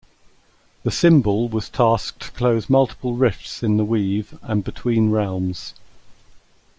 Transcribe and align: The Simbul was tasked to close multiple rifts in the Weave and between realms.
The 0.81 0.89
Simbul 0.89 1.47
was 1.49 1.69
tasked 1.69 2.21
to 2.23 2.31
close 2.31 2.71
multiple 2.71 3.13
rifts 3.13 3.61
in 3.61 3.77
the 3.77 3.85
Weave 3.85 4.35
and 4.41 4.63
between 4.63 5.11
realms. 5.11 5.75